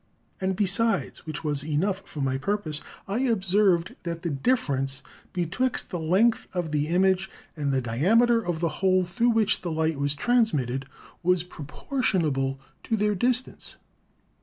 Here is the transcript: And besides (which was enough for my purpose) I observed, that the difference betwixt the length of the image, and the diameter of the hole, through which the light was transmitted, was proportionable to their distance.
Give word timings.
And 0.39 0.55
besides 0.55 1.27
(which 1.27 1.43
was 1.43 1.63
enough 1.63 1.99
for 2.07 2.21
my 2.21 2.39
purpose) 2.39 2.81
I 3.07 3.19
observed, 3.19 3.95
that 4.01 4.23
the 4.23 4.31
difference 4.31 5.03
betwixt 5.31 5.91
the 5.91 5.99
length 5.99 6.47
of 6.55 6.71
the 6.71 6.87
image, 6.87 7.29
and 7.55 7.71
the 7.71 7.81
diameter 7.81 8.43
of 8.43 8.61
the 8.61 8.69
hole, 8.81 9.03
through 9.05 9.29
which 9.29 9.61
the 9.61 9.71
light 9.71 9.99
was 9.99 10.15
transmitted, 10.15 10.87
was 11.21 11.43
proportionable 11.43 12.59
to 12.85 12.97
their 12.97 13.13
distance. 13.13 13.75